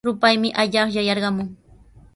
Rupaymi 0.07 0.49
allaqlla 0.63 1.03
yarqamun. 1.09 1.53